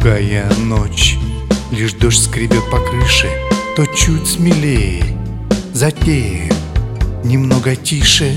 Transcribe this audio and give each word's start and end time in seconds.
Глухая 0.00 0.50
ночь, 0.58 1.16
лишь 1.70 1.94
дождь 1.94 2.24
скребет 2.24 2.70
по 2.70 2.78
крыше, 2.78 3.28
То 3.76 3.86
чуть 3.86 4.26
смелее, 4.26 5.02
затем 5.72 6.50
немного 7.24 7.74
тише. 7.74 8.34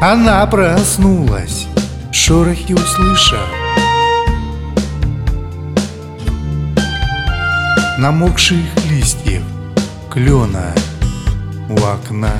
Она 0.00 0.46
проснулась, 0.46 1.66
шорохи 2.12 2.72
услышав, 2.72 3.48
Намокших 7.98 8.58
листьев. 8.90 9.42
Клена 10.10 10.72
у 11.68 11.74
окна. 11.84 12.32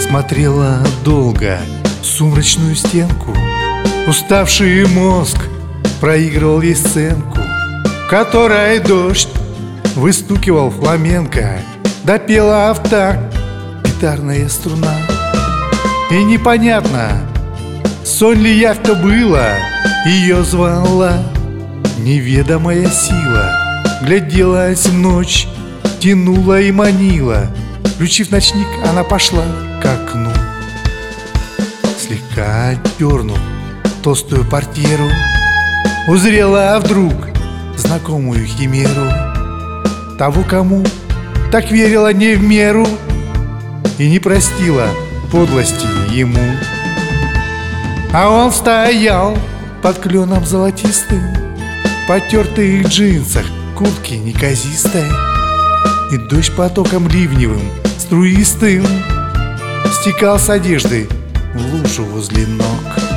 Смотрела 0.00 0.78
долго 1.04 1.58
сумрачную 2.02 2.74
стенку. 2.74 3.34
Уставший 4.06 4.86
мозг 4.86 5.36
проигрывал 6.00 6.62
ей 6.62 6.74
сценку 6.74 7.38
Которой 8.08 8.78
дождь 8.80 9.28
выстукивал 9.94 10.70
фламенко. 10.70 11.60
Допела 12.04 12.72
в 12.72 12.88
такт 12.88 13.36
гитарная 13.84 14.48
струна. 14.48 14.94
И 16.10 16.24
непонятно, 16.24 17.20
сон 18.04 18.40
ли 18.40 18.58
явь-то 18.58 18.94
было 18.94 19.48
Ее 20.06 20.42
звала 20.42 21.18
неведомая 21.98 22.88
сила. 22.88 23.52
Гляделась 24.02 24.86
в 24.86 24.94
ночь, 24.94 25.46
тянула 26.00 26.60
и 26.60 26.72
манила. 26.72 27.46
Включив 27.94 28.30
ночник, 28.30 28.68
она 28.88 29.04
пошла 29.04 29.44
к 29.82 29.84
окну 29.84 30.30
Слегка 32.38 32.68
отдернув 32.68 33.38
толстую 34.04 34.44
портьеру. 34.48 35.08
Узрела 36.06 36.78
вдруг 36.78 37.12
знакомую 37.76 38.46
химеру 38.46 39.10
Того, 40.18 40.44
кому 40.44 40.84
так 41.50 41.70
верила 41.72 42.12
не 42.12 42.34
в 42.34 42.42
меру 42.42 42.86
И 43.98 44.08
не 44.08 44.20
простила 44.20 44.86
подлости 45.32 45.86
ему. 46.14 46.56
А 48.12 48.30
он 48.30 48.52
стоял 48.52 49.36
под 49.82 49.98
кленом 49.98 50.46
золотистым 50.46 51.22
Потертых 52.06 52.86
джинсах, 52.86 53.46
куртки 53.76 54.14
неказистой 54.14 55.08
И 56.12 56.16
дождь 56.16 56.54
потоком 56.54 57.08
ливневым 57.08 57.62
струистым 57.98 58.86
Стекал 60.00 60.38
с 60.38 60.48
одежды 60.48 61.08
лужу 61.58 62.04
возле 62.04 62.46
ног 62.46 63.07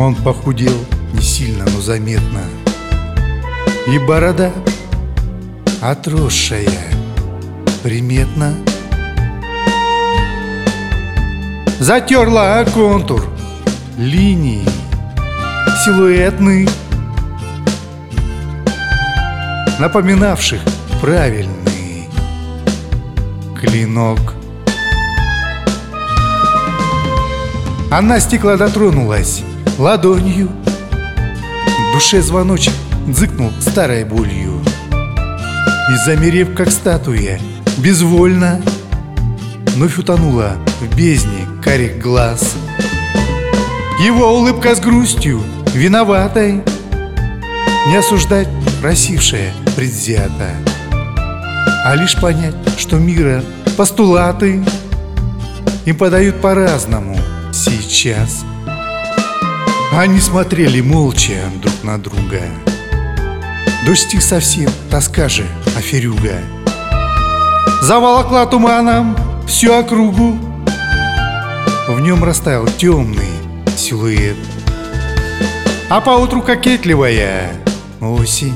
Он 0.00 0.14
похудел 0.14 0.72
не 1.12 1.20
сильно, 1.20 1.66
но 1.66 1.78
заметно. 1.82 2.40
И 3.86 3.98
борода 3.98 4.50
отросшая 5.82 6.90
приметно. 7.82 8.54
Затерла 11.78 12.64
контур 12.64 13.28
линий 13.98 14.66
силуэтный 15.84 16.66
Напоминавших 19.78 20.62
правильный 21.02 22.08
клинок. 23.54 24.32
Она 27.90 28.18
стекла 28.18 28.56
дотронулась 28.56 29.42
ладонью. 29.80 30.50
Душе 31.94 32.20
звоночек 32.20 32.74
дзыкнул 33.06 33.50
старой 33.60 34.04
болью. 34.04 34.62
И 34.92 35.96
замерев, 36.04 36.54
как 36.54 36.70
статуя, 36.70 37.40
безвольно 37.78 38.60
Вновь 39.74 39.98
утонула 39.98 40.52
в 40.80 40.94
бездне 40.94 41.46
карих 41.64 41.98
глаз. 41.98 42.54
Его 44.04 44.38
улыбка 44.38 44.74
с 44.74 44.80
грустью, 44.80 45.42
виноватой 45.74 46.62
Не 47.88 47.96
осуждать 47.96 48.48
просившая 48.80 49.52
предвзято 49.76 50.50
А 51.84 51.94
лишь 51.96 52.20
понять, 52.20 52.54
что 52.78 52.96
мира 52.96 53.42
постулаты 53.76 54.62
Им 55.86 55.96
подают 55.96 56.40
по-разному 56.40 57.18
сейчас 57.52 58.44
они 59.92 60.20
смотрели 60.20 60.80
молча 60.80 61.50
друг 61.60 61.82
на 61.82 61.98
друга. 61.98 62.42
Дождь 63.84 64.02
стих 64.02 64.22
совсем, 64.22 64.70
тоска 64.90 65.28
же, 65.28 65.44
аферюга. 65.76 66.38
Заволокла 67.82 68.46
туманом 68.46 69.16
всю 69.48 69.72
округу. 69.72 70.38
В 71.88 72.00
нем 72.00 72.22
растаял 72.22 72.66
темный 72.66 73.32
силуэт. 73.76 74.36
А 75.88 76.00
поутру 76.00 76.40
кокетливая 76.40 77.50
осень. 78.00 78.54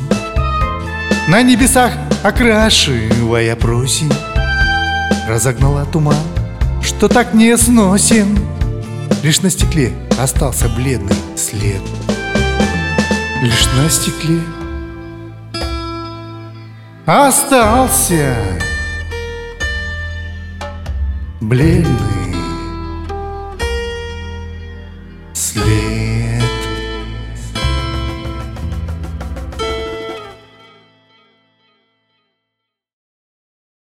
На 1.26 1.42
небесах 1.42 1.92
окрашивая 2.22 3.56
просень. 3.56 4.12
Разогнала 5.28 5.84
туман, 5.86 6.16
что 6.80 7.08
так 7.08 7.34
не 7.34 7.56
сносен 7.56 8.38
Лишь 9.22 9.40
на 9.40 9.50
стекле 9.50 9.92
остался 10.18 10.68
бледный 10.68 11.16
след. 11.36 11.80
Лишь 13.42 13.66
на 13.76 13.88
стекле 13.88 14.40
остался 17.06 18.36
бледный 21.40 22.23